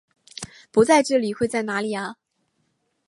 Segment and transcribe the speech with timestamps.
[0.71, 2.15] 不在这里会在哪里啊？